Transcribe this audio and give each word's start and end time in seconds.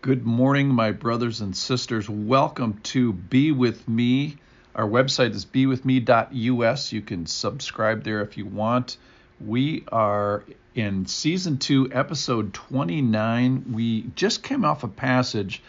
Good 0.00 0.24
morning, 0.24 0.68
my 0.68 0.92
brothers 0.92 1.40
and 1.40 1.56
sisters. 1.56 2.08
Welcome 2.08 2.78
to 2.84 3.12
Be 3.12 3.50
With 3.50 3.88
Me. 3.88 4.36
Our 4.72 4.86
website 4.86 5.34
is 5.34 5.44
bewithme.us. 5.44 6.92
You 6.92 7.02
can 7.02 7.26
subscribe 7.26 8.04
there 8.04 8.20
if 8.20 8.38
you 8.38 8.46
want. 8.46 8.96
We 9.44 9.82
are 9.90 10.44
in 10.76 11.06
season 11.06 11.58
two, 11.58 11.90
episode 11.92 12.54
29. 12.54 13.72
We 13.72 14.02
just 14.14 14.44
came 14.44 14.64
off 14.64 14.84
a 14.84 14.88
passage. 14.88 15.64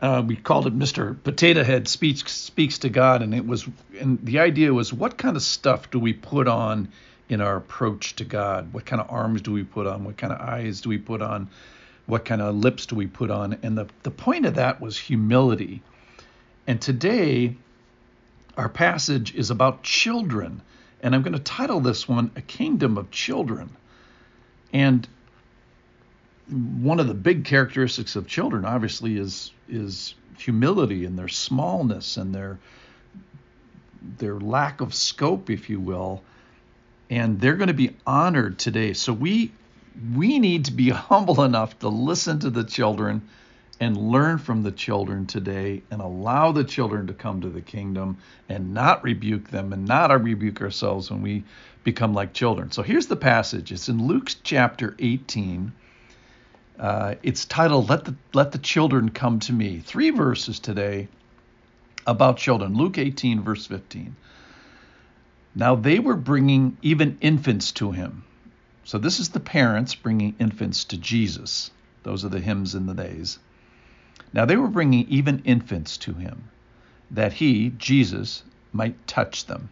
Uh, 0.00 0.24
we 0.26 0.34
called 0.34 0.66
it 0.66 0.76
Mr. 0.76 1.16
Potato 1.22 1.62
Head 1.62 1.86
speaks 1.86 2.28
speaks 2.28 2.78
to 2.78 2.88
God, 2.88 3.22
and 3.22 3.32
it 3.32 3.46
was, 3.46 3.68
and 4.00 4.18
the 4.20 4.40
idea 4.40 4.74
was, 4.74 4.92
what 4.92 5.16
kind 5.16 5.36
of 5.36 5.44
stuff 5.44 5.92
do 5.92 6.00
we 6.00 6.12
put 6.12 6.48
on 6.48 6.88
in 7.28 7.40
our 7.40 7.54
approach 7.54 8.16
to 8.16 8.24
God? 8.24 8.74
What 8.74 8.84
kind 8.84 9.00
of 9.00 9.08
arms 9.08 9.42
do 9.42 9.52
we 9.52 9.62
put 9.62 9.86
on? 9.86 10.02
What 10.02 10.16
kind 10.16 10.32
of 10.32 10.40
eyes 10.40 10.80
do 10.80 10.88
we 10.88 10.98
put 10.98 11.22
on? 11.22 11.48
What 12.10 12.24
kind 12.24 12.42
of 12.42 12.54
lips 12.56 12.86
do 12.86 12.96
we 12.96 13.06
put 13.06 13.30
on? 13.30 13.58
And 13.62 13.78
the, 13.78 13.86
the 14.02 14.10
point 14.10 14.44
of 14.44 14.56
that 14.56 14.80
was 14.80 14.98
humility. 14.98 15.82
And 16.66 16.80
today, 16.80 17.56
our 18.56 18.68
passage 18.68 19.34
is 19.34 19.50
about 19.50 19.82
children. 19.82 20.60
And 21.02 21.14
I'm 21.14 21.22
going 21.22 21.32
to 21.32 21.38
title 21.38 21.80
this 21.80 22.08
one 22.08 22.30
A 22.36 22.42
Kingdom 22.42 22.98
of 22.98 23.10
Children. 23.10 23.70
And 24.72 25.06
one 26.48 27.00
of 27.00 27.06
the 27.06 27.14
big 27.14 27.44
characteristics 27.44 28.16
of 28.16 28.26
children, 28.26 28.64
obviously, 28.64 29.16
is, 29.16 29.52
is 29.68 30.14
humility 30.36 31.04
and 31.04 31.18
their 31.18 31.28
smallness 31.28 32.16
and 32.16 32.34
their, 32.34 32.58
their 34.18 34.38
lack 34.38 34.80
of 34.80 34.94
scope, 34.94 35.48
if 35.48 35.70
you 35.70 35.80
will. 35.80 36.22
And 37.08 37.40
they're 37.40 37.56
going 37.56 37.68
to 37.68 37.74
be 37.74 37.96
honored 38.06 38.58
today. 38.58 38.92
So 38.92 39.12
we 39.12 39.52
we 40.14 40.38
need 40.38 40.66
to 40.66 40.72
be 40.72 40.88
humble 40.90 41.42
enough 41.42 41.78
to 41.80 41.88
listen 41.88 42.38
to 42.40 42.50
the 42.50 42.64
children 42.64 43.22
and 43.80 43.96
learn 43.96 44.36
from 44.36 44.62
the 44.62 44.70
children 44.70 45.26
today 45.26 45.82
and 45.90 46.02
allow 46.02 46.52
the 46.52 46.64
children 46.64 47.06
to 47.06 47.14
come 47.14 47.40
to 47.40 47.48
the 47.48 47.62
kingdom 47.62 48.18
and 48.48 48.74
not 48.74 49.02
rebuke 49.02 49.48
them 49.48 49.72
and 49.72 49.86
not 49.86 50.10
rebuke 50.22 50.60
ourselves 50.60 51.10
when 51.10 51.22
we 51.22 51.42
become 51.82 52.12
like 52.12 52.34
children. 52.34 52.70
So 52.70 52.82
here's 52.82 53.06
the 53.06 53.16
passage. 53.16 53.72
It's 53.72 53.88
in 53.88 54.06
Luke 54.06 54.30
chapter 54.42 54.94
18. 54.98 55.72
Uh, 56.78 57.14
it's 57.22 57.46
titled 57.46 57.88
"Let 57.88 58.04
the 58.04 58.14
Let 58.34 58.52
the 58.52 58.58
Children 58.58 59.10
Come 59.10 59.40
to 59.40 59.52
Me." 59.52 59.78
Three 59.78 60.10
verses 60.10 60.58
today 60.58 61.08
about 62.06 62.36
children. 62.36 62.74
Luke 62.74 62.98
18 62.98 63.42
verse 63.42 63.66
15. 63.66 64.14
Now 65.54 65.74
they 65.74 65.98
were 65.98 66.16
bringing 66.16 66.76
even 66.82 67.18
infants 67.20 67.72
to 67.72 67.92
him 67.92 68.24
so 68.90 68.98
this 68.98 69.20
is 69.20 69.28
the 69.28 69.38
parents 69.38 69.94
bringing 69.94 70.34
infants 70.40 70.82
to 70.86 70.96
Jesus. 70.96 71.70
Those 72.02 72.24
are 72.24 72.28
the 72.28 72.40
hymns 72.40 72.74
in 72.74 72.86
the 72.86 72.92
days. 72.92 73.38
Now 74.32 74.46
they 74.46 74.56
were 74.56 74.66
bringing 74.66 75.06
even 75.06 75.44
infants 75.44 75.96
to 75.98 76.14
him, 76.14 76.50
that 77.12 77.34
he, 77.34 77.68
Jesus, 77.78 78.42
might 78.72 79.06
touch 79.06 79.46
them. 79.46 79.70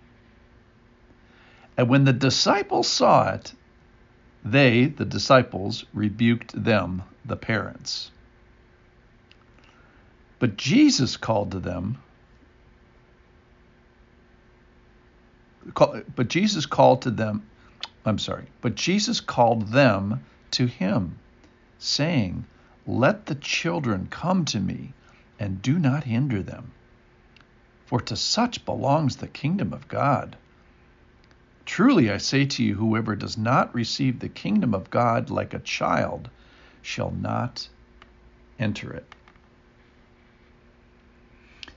And 1.77 1.89
when 1.89 2.05
the 2.05 2.13
disciples 2.13 2.87
saw 2.87 3.31
it, 3.33 3.53
they, 4.45 4.85
the 4.85 5.05
disciples, 5.05 5.85
rebuked 5.93 6.53
them, 6.53 7.03
the 7.25 7.35
parents. 7.35 8.13
But 10.39 10.57
Jesus 10.57 11.17
called 11.17 11.51
to 11.51 11.59
them, 11.59 11.99
but 15.75 16.29
Jesus 16.29 16.67
called 16.67 17.03
to 17.03 17.11
them 17.11 17.43
I'm 18.09 18.19
sorry, 18.19 18.47
but 18.61 18.75
Jesus 18.75 19.21
called 19.21 19.69
them 19.69 20.25
to 20.53 20.67
him, 20.67 21.19
saying, 21.79 22.45
Let 22.87 23.27
the 23.27 23.35
children 23.35 24.09
come 24.11 24.45
to 24.47 24.61
me, 24.61 24.95
and 25.39 25.63
do 25.63 25.79
not 25.79 26.05
hinder 26.05 26.43
them, 26.43 26.73
for 27.87 28.01
to 28.01 28.17
such 28.17 28.65
belongs 28.65 29.17
the 29.17 29.29
kingdom 29.29 29.73
of 29.73 29.89
God. 29.89 30.37
Truly 31.65 32.11
I 32.11 32.17
say 32.17 32.47
to 32.47 32.65
you, 32.65 32.75
whoever 32.77 33.15
does 33.15 33.37
not 33.37 33.75
receive 33.75 34.19
the 34.19 34.29
kingdom 34.29 34.75
of 34.75 34.91
God 34.91 35.29
like 35.29 35.53
a 35.53 35.59
child 35.59 36.31
shall 36.81 37.11
not 37.11 37.69
enter 38.59 38.93
it. 38.93 39.15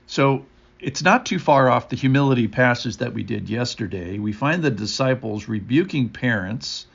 So 0.06 0.46
it's 0.82 1.02
not 1.02 1.24
too 1.24 1.38
far 1.38 1.70
off 1.70 1.88
the 1.88 1.96
humility 1.96 2.48
passage 2.48 2.96
that 2.96 3.14
we 3.14 3.22
did 3.22 3.48
yesterday. 3.48 4.18
We 4.18 4.32
find 4.32 4.62
the 4.62 4.70
disciples 4.70 5.46
rebuking 5.48 6.08
parents. 6.08 6.86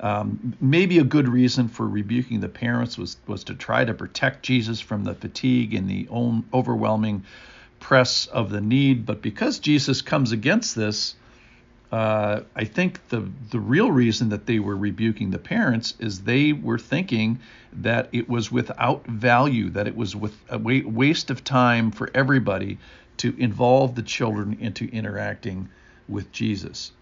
Um, 0.00 0.54
maybe 0.60 0.98
a 0.98 1.04
good 1.04 1.28
reason 1.28 1.68
for 1.68 1.86
rebuking 1.86 2.40
the 2.40 2.48
parents 2.48 2.98
was 2.98 3.18
was 3.26 3.44
to 3.44 3.54
try 3.54 3.84
to 3.84 3.94
protect 3.94 4.42
Jesus 4.42 4.80
from 4.80 5.04
the 5.04 5.14
fatigue 5.14 5.74
and 5.74 5.88
the 5.88 6.08
overwhelming 6.52 7.24
press 7.78 8.26
of 8.26 8.50
the 8.50 8.60
need. 8.60 9.04
But 9.06 9.20
because 9.20 9.58
Jesus 9.58 10.02
comes 10.02 10.32
against 10.32 10.74
this, 10.74 11.14
uh, 11.92 12.40
I 12.54 12.64
think 12.64 13.06
the 13.08 13.28
the 13.50 13.60
real 13.60 13.90
reason 13.90 14.30
that 14.30 14.46
they 14.46 14.58
were 14.58 14.76
rebuking 14.76 15.30
the 15.30 15.38
parents 15.38 15.94
is 15.98 16.22
they 16.22 16.54
were 16.54 16.78
thinking 16.78 17.40
that 17.74 18.08
it 18.12 18.30
was 18.30 18.50
without 18.50 19.06
value, 19.06 19.70
that 19.70 19.86
it 19.86 19.96
was 19.96 20.16
with 20.16 20.34
a 20.48 20.58
waste 20.58 21.30
of 21.30 21.44
time 21.44 21.90
for 21.90 22.10
everybody 22.14 22.78
to 23.18 23.34
involve 23.38 23.94
the 23.94 24.02
children 24.02 24.58
into 24.60 24.88
interacting 24.90 25.68
with 26.08 26.30
Jesus. 26.32 26.92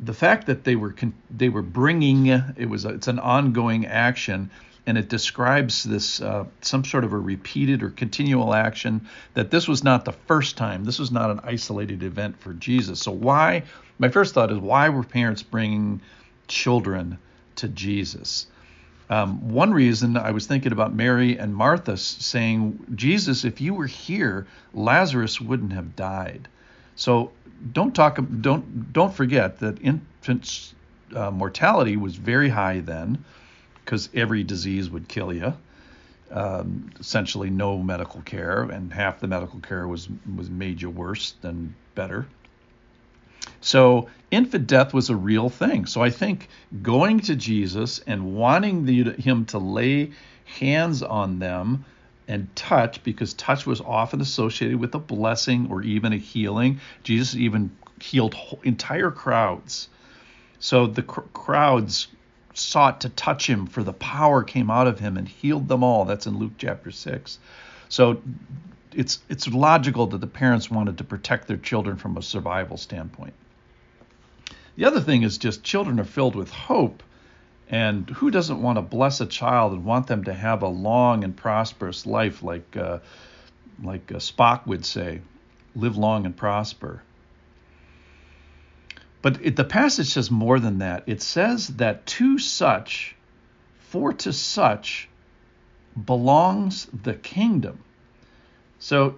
The 0.00 0.14
fact 0.14 0.46
that 0.46 0.64
they 0.64 0.76
were 0.76 0.94
they 1.30 1.48
were 1.48 1.62
bringing 1.62 2.26
it 2.26 2.68
was 2.68 2.84
a, 2.84 2.90
it's 2.90 3.08
an 3.08 3.18
ongoing 3.18 3.86
action 3.86 4.50
and 4.86 4.96
it 4.96 5.08
describes 5.08 5.82
this 5.82 6.22
uh, 6.22 6.44
some 6.60 6.84
sort 6.84 7.04
of 7.04 7.12
a 7.12 7.18
repeated 7.18 7.82
or 7.82 7.90
continual 7.90 8.54
action 8.54 9.06
that 9.34 9.50
this 9.50 9.66
was 9.66 9.82
not 9.82 10.04
the 10.04 10.12
first 10.12 10.56
time. 10.56 10.84
This 10.84 10.98
was 10.98 11.10
not 11.10 11.30
an 11.30 11.40
isolated 11.42 12.02
event 12.02 12.40
for 12.40 12.52
jesus. 12.54 13.00
So 13.00 13.12
why 13.12 13.64
my 13.98 14.08
first 14.08 14.34
thought 14.34 14.52
is 14.52 14.58
why 14.58 14.88
were 14.88 15.02
parents 15.02 15.42
bringing 15.42 16.00
children 16.46 17.18
to 17.56 17.68
jesus 17.68 18.46
um, 19.10 19.50
one 19.50 19.72
reason 19.72 20.16
I 20.16 20.32
was 20.32 20.46
thinking 20.46 20.72
about 20.72 20.94
Mary 20.94 21.38
and 21.38 21.54
Martha 21.54 21.96
saying, 21.96 22.78
Jesus, 22.94 23.44
if 23.44 23.60
you 23.60 23.74
were 23.74 23.86
here, 23.86 24.46
Lazarus 24.74 25.40
wouldn't 25.40 25.72
have 25.72 25.96
died. 25.96 26.48
So 26.96 27.32
don't 27.72 27.94
talk, 27.94 28.18
don't 28.40 28.92
don't 28.92 29.12
forget 29.12 29.58
that 29.60 29.80
infant 29.82 30.74
uh, 31.14 31.30
mortality 31.30 31.96
was 31.96 32.16
very 32.16 32.48
high 32.48 32.80
then, 32.80 33.24
because 33.84 34.08
every 34.14 34.44
disease 34.44 34.90
would 34.90 35.08
kill 35.08 35.32
you. 35.32 35.54
Um, 36.30 36.90
essentially, 37.00 37.48
no 37.48 37.78
medical 37.78 38.20
care, 38.20 38.62
and 38.62 38.92
half 38.92 39.20
the 39.20 39.26
medical 39.26 39.60
care 39.60 39.88
was 39.88 40.08
was 40.36 40.50
made 40.50 40.82
you 40.82 40.90
worse 40.90 41.32
than 41.40 41.74
better. 41.94 42.26
So 43.60 44.08
infant 44.30 44.66
death 44.66 44.94
was 44.94 45.10
a 45.10 45.16
real 45.16 45.48
thing. 45.48 45.86
So 45.86 46.02
I 46.02 46.10
think 46.10 46.48
going 46.82 47.20
to 47.20 47.36
Jesus 47.36 48.00
and 48.06 48.34
wanting 48.34 48.84
the, 48.84 49.12
him 49.12 49.46
to 49.46 49.58
lay 49.58 50.12
hands 50.44 51.02
on 51.02 51.38
them 51.38 51.84
and 52.26 52.54
touch, 52.54 53.02
because 53.04 53.32
touch 53.34 53.66
was 53.66 53.80
often 53.80 54.20
associated 54.20 54.78
with 54.78 54.94
a 54.94 54.98
blessing 54.98 55.68
or 55.70 55.82
even 55.82 56.12
a 56.12 56.18
healing. 56.18 56.80
Jesus 57.02 57.34
even 57.34 57.70
healed 58.00 58.36
entire 58.62 59.10
crowds. 59.10 59.88
So 60.60 60.86
the 60.86 61.02
cr- 61.02 61.22
crowds 61.32 62.08
sought 62.54 63.00
to 63.02 63.08
touch 63.08 63.48
him, 63.48 63.66
for 63.66 63.82
the 63.82 63.92
power 63.92 64.42
came 64.42 64.70
out 64.70 64.86
of 64.86 64.98
him 64.98 65.16
and 65.16 65.28
healed 65.28 65.68
them 65.68 65.82
all. 65.82 66.04
That's 66.04 66.26
in 66.26 66.38
Luke 66.38 66.52
chapter 66.58 66.90
6. 66.90 67.38
So 67.88 68.20
it's 68.92 69.20
it's 69.28 69.48
logical 69.48 70.06
that 70.08 70.20
the 70.20 70.26
parents 70.26 70.70
wanted 70.70 70.98
to 70.98 71.04
protect 71.04 71.46
their 71.48 71.56
children 71.56 71.96
from 71.96 72.16
a 72.16 72.22
survival 72.22 72.76
standpoint. 72.76 73.34
The 74.78 74.84
other 74.84 75.00
thing 75.00 75.24
is 75.24 75.38
just 75.38 75.64
children 75.64 75.98
are 75.98 76.04
filled 76.04 76.36
with 76.36 76.52
hope. 76.52 77.02
And 77.68 78.08
who 78.08 78.30
doesn't 78.30 78.62
want 78.62 78.76
to 78.76 78.82
bless 78.82 79.20
a 79.20 79.26
child 79.26 79.72
and 79.72 79.84
want 79.84 80.06
them 80.06 80.22
to 80.24 80.32
have 80.32 80.62
a 80.62 80.68
long 80.68 81.24
and 81.24 81.36
prosperous 81.36 82.06
life, 82.06 82.44
like 82.44 82.76
uh, 82.76 83.00
like 83.82 84.12
uh, 84.12 84.18
Spock 84.18 84.68
would 84.68 84.86
say, 84.86 85.20
live 85.74 85.96
long 85.96 86.26
and 86.26 86.36
prosper. 86.36 87.02
But 89.20 89.44
it, 89.44 89.56
the 89.56 89.64
passage 89.64 90.06
says 90.10 90.30
more 90.30 90.60
than 90.60 90.78
that. 90.78 91.02
It 91.06 91.22
says 91.22 91.66
that 91.78 92.06
to 92.06 92.38
such, 92.38 93.16
for 93.80 94.12
to 94.12 94.32
such, 94.32 95.08
belongs 96.06 96.86
the 97.02 97.14
kingdom. 97.14 97.82
So 98.78 99.16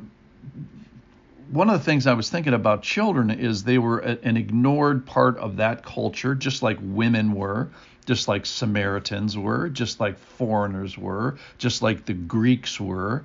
one 1.51 1.69
of 1.69 1.79
the 1.79 1.85
things 1.85 2.07
I 2.07 2.15
was 2.15 2.31
thinking 2.31 2.55
about 2.55 2.83
children 2.83 3.31
is 3.31 3.65
they 3.65 3.79
were 3.79 3.99
a, 3.99 4.19
an 4.23 4.37
ignored 4.37 5.05
part 5.05 5.37
of 5.39 5.57
that 5.57 5.85
culture, 5.85 6.35
just 6.35 6.63
like 6.63 6.79
women 6.81 7.33
were, 7.33 7.69
just 8.07 8.29
like 8.29 8.47
Samaritans 8.47 9.37
were, 9.37 9.69
just 9.69 9.99
like 9.99 10.19
foreigners 10.19 10.97
were, 10.97 11.39
just 11.59 11.83
like 11.83 12.07
the 12.07 12.15
Greeks 12.15 12.81
were. 12.81 13.25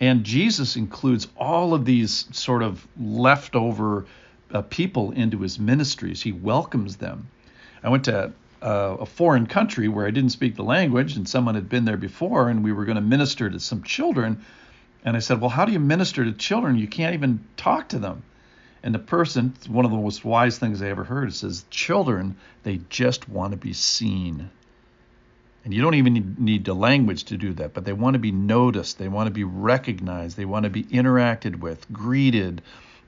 And 0.00 0.24
Jesus 0.24 0.76
includes 0.76 1.28
all 1.36 1.74
of 1.74 1.84
these 1.84 2.26
sort 2.32 2.62
of 2.62 2.86
leftover 2.98 4.06
uh, 4.52 4.62
people 4.62 5.12
into 5.12 5.38
his 5.38 5.58
ministries. 5.58 6.22
He 6.22 6.32
welcomes 6.32 6.96
them. 6.96 7.28
I 7.82 7.90
went 7.90 8.06
to 8.06 8.32
uh, 8.62 8.96
a 9.00 9.06
foreign 9.06 9.46
country 9.46 9.88
where 9.88 10.06
I 10.06 10.10
didn't 10.10 10.30
speak 10.30 10.56
the 10.56 10.64
language 10.64 11.16
and 11.16 11.28
someone 11.28 11.54
had 11.54 11.68
been 11.68 11.84
there 11.84 11.96
before 11.96 12.48
and 12.48 12.64
we 12.64 12.72
were 12.72 12.84
going 12.84 12.96
to 12.96 13.02
minister 13.02 13.50
to 13.50 13.60
some 13.60 13.82
children. 13.82 14.42
And 15.04 15.16
I 15.16 15.20
said, 15.20 15.40
Well, 15.40 15.50
how 15.50 15.64
do 15.64 15.72
you 15.72 15.80
minister 15.80 16.24
to 16.24 16.32
children? 16.32 16.76
You 16.76 16.86
can't 16.86 17.14
even 17.14 17.44
talk 17.56 17.88
to 17.90 17.98
them. 17.98 18.22
And 18.82 18.94
the 18.94 18.98
person, 18.98 19.54
one 19.68 19.84
of 19.84 19.90
the 19.90 19.96
most 19.96 20.24
wise 20.24 20.58
things 20.58 20.82
I 20.82 20.88
ever 20.88 21.04
heard, 21.04 21.32
says, 21.34 21.64
Children, 21.70 22.36
they 22.62 22.80
just 22.88 23.28
want 23.28 23.52
to 23.52 23.56
be 23.56 23.72
seen. 23.72 24.50
And 25.64 25.72
you 25.72 25.80
don't 25.80 25.94
even 25.94 26.14
need, 26.14 26.38
need 26.40 26.64
the 26.64 26.74
language 26.74 27.24
to 27.24 27.36
do 27.36 27.52
that, 27.54 27.72
but 27.72 27.84
they 27.84 27.92
want 27.92 28.14
to 28.14 28.20
be 28.20 28.32
noticed. 28.32 28.98
They 28.98 29.08
want 29.08 29.28
to 29.28 29.32
be 29.32 29.44
recognized. 29.44 30.36
They 30.36 30.44
want 30.44 30.64
to 30.64 30.70
be 30.70 30.82
interacted 30.84 31.60
with, 31.60 31.90
greeted, 31.92 32.62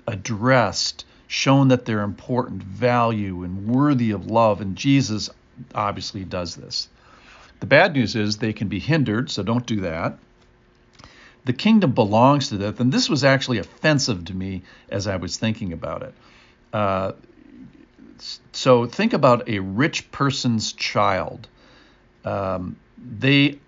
addressed, 0.06 1.04
shown 1.26 1.68
that 1.68 1.84
they're 1.84 2.02
important, 2.02 2.62
value, 2.62 3.42
and 3.42 3.66
worthy 3.66 4.12
of 4.12 4.26
love. 4.26 4.60
And 4.60 4.76
Jesus 4.76 5.30
obviously 5.74 6.24
does 6.24 6.54
this. 6.54 6.88
The 7.58 7.66
bad 7.66 7.94
news 7.94 8.14
is 8.14 8.36
they 8.36 8.52
can 8.52 8.68
be 8.68 8.78
hindered, 8.78 9.30
so 9.30 9.42
don't 9.42 9.66
do 9.66 9.80
that. 9.80 10.18
The 11.44 11.52
kingdom 11.52 11.92
belongs 11.92 12.48
to 12.48 12.56
them, 12.56 12.74
and 12.78 12.92
this 12.92 13.08
was 13.08 13.22
actually 13.22 13.58
offensive 13.58 14.24
to 14.26 14.34
me 14.34 14.62
as 14.88 15.06
I 15.06 15.16
was 15.16 15.36
thinking 15.36 15.72
about 15.72 16.02
it. 16.02 16.14
Uh, 16.72 17.12
so 18.52 18.86
think 18.86 19.12
about 19.12 19.48
a 19.48 19.58
rich 19.58 20.10
person's 20.10 20.72
child. 20.72 21.46
Um, 22.24 22.76
they 22.98 23.58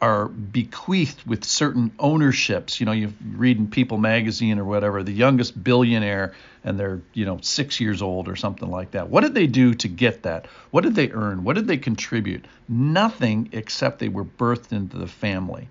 are 0.00 0.28
bequeathed 0.28 1.24
with 1.26 1.44
certain 1.44 1.90
ownerships. 1.98 2.78
You 2.78 2.86
know, 2.86 2.92
you 2.92 3.12
read 3.32 3.58
in 3.58 3.68
People 3.68 3.98
magazine 3.98 4.58
or 4.58 4.64
whatever, 4.64 5.02
the 5.02 5.12
youngest 5.12 5.62
billionaire, 5.62 6.34
and 6.62 6.78
they're, 6.78 7.00
you 7.14 7.24
know, 7.24 7.38
six 7.40 7.80
years 7.80 8.02
old 8.02 8.28
or 8.28 8.36
something 8.36 8.70
like 8.70 8.92
that. 8.92 9.08
What 9.08 9.22
did 9.22 9.34
they 9.34 9.46
do 9.46 9.74
to 9.74 9.88
get 9.88 10.22
that? 10.22 10.46
What 10.70 10.84
did 10.84 10.94
they 10.94 11.10
earn? 11.10 11.42
What 11.42 11.56
did 11.56 11.66
they 11.66 11.78
contribute? 11.78 12.44
Nothing 12.68 13.48
except 13.52 13.98
they 13.98 14.08
were 14.08 14.24
birthed 14.24 14.72
into 14.72 14.98
the 14.98 15.08
family. 15.08 15.68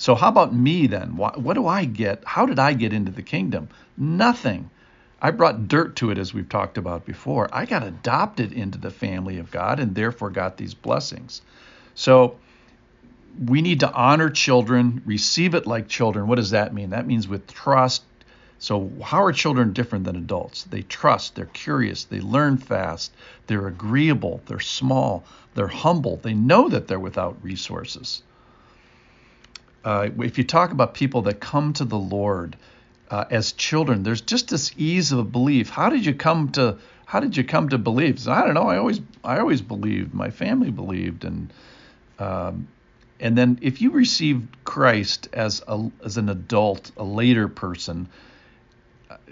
So, 0.00 0.14
how 0.14 0.28
about 0.28 0.54
me 0.54 0.86
then? 0.86 1.16
What, 1.16 1.42
what 1.42 1.54
do 1.54 1.66
I 1.66 1.84
get? 1.84 2.22
How 2.24 2.46
did 2.46 2.60
I 2.60 2.72
get 2.72 2.92
into 2.92 3.10
the 3.10 3.20
kingdom? 3.20 3.68
Nothing. 3.96 4.70
I 5.20 5.32
brought 5.32 5.66
dirt 5.66 5.96
to 5.96 6.12
it, 6.12 6.18
as 6.18 6.32
we've 6.32 6.48
talked 6.48 6.78
about 6.78 7.04
before. 7.04 7.48
I 7.52 7.66
got 7.66 7.82
adopted 7.82 8.52
into 8.52 8.78
the 8.78 8.92
family 8.92 9.38
of 9.38 9.50
God 9.50 9.80
and 9.80 9.96
therefore 9.96 10.30
got 10.30 10.56
these 10.56 10.72
blessings. 10.72 11.42
So, 11.96 12.36
we 13.44 13.60
need 13.60 13.80
to 13.80 13.92
honor 13.92 14.30
children, 14.30 15.02
receive 15.04 15.56
it 15.56 15.66
like 15.66 15.88
children. 15.88 16.28
What 16.28 16.36
does 16.36 16.50
that 16.50 16.72
mean? 16.72 16.90
That 16.90 17.08
means 17.08 17.26
with 17.26 17.52
trust. 17.52 18.04
So, 18.60 18.92
how 19.02 19.24
are 19.24 19.32
children 19.32 19.72
different 19.72 20.04
than 20.04 20.14
adults? 20.14 20.62
They 20.62 20.82
trust, 20.82 21.34
they're 21.34 21.46
curious, 21.46 22.04
they 22.04 22.20
learn 22.20 22.58
fast, 22.58 23.12
they're 23.48 23.66
agreeable, 23.66 24.42
they're 24.46 24.60
small, 24.60 25.24
they're 25.54 25.66
humble, 25.66 26.18
they 26.18 26.34
know 26.34 26.68
that 26.68 26.86
they're 26.86 27.00
without 27.00 27.42
resources. 27.42 28.22
Uh, 29.88 30.10
if 30.18 30.36
you 30.36 30.44
talk 30.44 30.70
about 30.70 30.92
people 30.92 31.22
that 31.22 31.40
come 31.40 31.72
to 31.72 31.82
the 31.82 31.96
Lord 31.96 32.58
uh, 33.10 33.24
as 33.30 33.52
children, 33.52 34.02
there's 34.02 34.20
just 34.20 34.48
this 34.48 34.70
ease 34.76 35.12
of 35.12 35.32
belief. 35.32 35.70
How 35.70 35.88
did 35.88 36.04
you 36.04 36.12
come 36.12 36.52
to 36.52 36.76
How 37.06 37.20
did 37.20 37.38
you 37.38 37.42
come 37.42 37.70
to 37.70 37.78
believe? 37.78 38.20
So, 38.20 38.30
I 38.30 38.44
don't 38.44 38.52
know. 38.52 38.68
I 38.68 38.76
always 38.76 39.00
I 39.24 39.38
always 39.38 39.62
believed. 39.62 40.12
My 40.12 40.28
family 40.28 40.70
believed, 40.70 41.24
and 41.24 41.50
um, 42.18 42.68
and 43.18 43.38
then 43.38 43.60
if 43.62 43.80
you 43.80 43.92
received 43.92 44.62
Christ 44.64 45.30
as 45.32 45.62
a 45.66 45.90
as 46.04 46.18
an 46.18 46.28
adult, 46.28 46.90
a 46.98 47.04
later 47.04 47.48
person, 47.48 48.08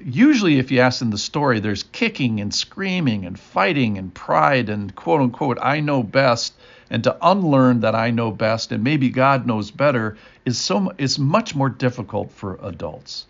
usually 0.03 0.59
if 0.59 0.71
you 0.71 0.81
ask 0.81 1.03
in 1.03 1.11
the 1.11 1.19
story, 1.19 1.61
there's 1.61 1.83
kicking 1.83 2.41
and 2.41 2.55
screaming 2.55 3.25
and 3.25 3.39
fighting 3.39 3.99
and 3.99 4.13
pride 4.13 4.69
and 4.69 4.95
quote 4.95 5.21
unquote 5.21 5.59
I 5.61 5.81
know 5.81 6.03
best. 6.03 6.55
And 6.89 7.03
to 7.03 7.17
unlearn 7.21 7.81
that 7.81 7.97
I 7.97 8.11
know 8.11 8.31
best 8.31 8.71
and 8.71 8.85
maybe 8.85 9.11
God 9.11 9.45
knows 9.45 9.73
better 9.73 10.17
is 10.45 10.57
so 10.59 10.93
is 10.99 11.19
much 11.19 11.55
more 11.55 11.69
difficult 11.69 12.31
for 12.31 12.61
adults. 12.63 13.27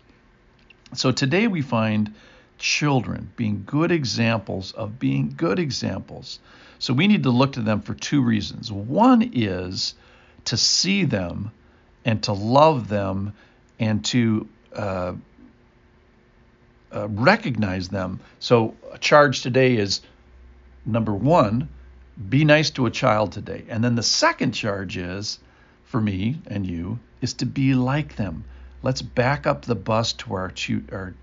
So 0.93 1.11
today 1.11 1.47
we 1.47 1.61
find 1.61 2.13
children 2.59 3.31
being 3.35 3.63
good 3.65 3.91
examples 3.91 4.71
of 4.73 4.99
being 4.99 5.33
good 5.35 5.59
examples. 5.59 6.39
So 6.79 6.93
we 6.93 7.07
need 7.07 7.23
to 7.23 7.31
look 7.31 7.53
to 7.53 7.61
them 7.61 7.81
for 7.81 7.95
two 7.95 8.21
reasons. 8.21 8.71
One 8.71 9.31
is 9.33 9.95
to 10.45 10.57
see 10.57 11.03
them 11.03 11.51
and 12.05 12.21
to 12.23 12.33
love 12.33 12.87
them 12.87 13.33
and 13.79 14.05
to 14.05 14.47
uh, 14.73 15.13
uh, 16.97 17.07
recognize 17.09 17.89
them. 17.89 18.19
So, 18.39 18.75
a 18.91 18.97
charge 18.97 19.41
today 19.41 19.77
is 19.77 20.01
number 20.85 21.13
one, 21.13 21.69
be 22.29 22.43
nice 22.43 22.71
to 22.71 22.87
a 22.87 22.91
child 22.91 23.31
today. 23.31 23.63
And 23.69 23.83
then 23.83 23.95
the 23.95 24.03
second 24.03 24.53
charge 24.53 24.97
is, 24.97 25.39
for 25.85 26.01
me 26.01 26.41
and 26.47 26.65
you, 26.65 26.99
is 27.21 27.33
to 27.35 27.45
be 27.45 27.75
like 27.75 28.15
them. 28.15 28.43
Let's 28.81 29.01
back 29.01 29.45
up 29.45 29.63
the 29.63 29.75
bus 29.75 30.13
to 30.13 30.33
our, 30.33 30.49
to, 30.49 30.83
our 30.91 31.13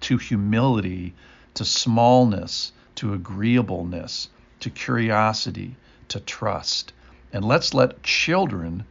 to 0.00 0.16
humility, 0.16 1.14
to 1.54 1.64
smallness, 1.64 2.72
to 2.96 3.12
agreeableness, 3.12 4.28
to 4.60 4.70
curiosity, 4.70 5.76
to 6.08 6.20
trust. 6.20 6.92
And 7.32 7.44
let's 7.44 7.74
let 7.74 8.02
children 8.02 8.84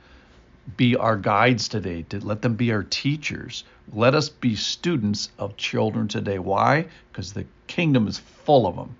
be 0.77 0.95
our 0.95 1.17
guides 1.17 1.67
today, 1.67 2.03
to 2.09 2.19
let 2.19 2.41
them 2.41 2.56
be 2.56 2.71
our 2.71 2.83
teachers. 2.83 3.63
Let 3.94 4.15
us 4.15 4.29
be 4.29 4.56
students 4.56 5.29
of 5.38 5.57
children 5.57 6.07
today. 6.07 6.39
Why? 6.39 6.88
Because 7.12 7.33
the 7.33 7.45
kingdom 7.67 8.07
is 8.07 8.17
full 8.19 8.67
of 8.67 8.75
them. 8.75 8.95